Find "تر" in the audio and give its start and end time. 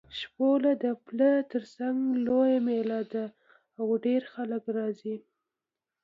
1.51-1.63